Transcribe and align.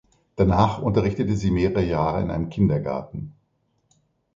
Danach 0.35 0.79
unterrichtete 0.81 1.35
sie 1.37 1.51
mehrere 1.51 1.83
Jahre 1.85 2.23
in 2.23 2.31
einem 2.31 2.49
Kindergarten. 2.49 3.33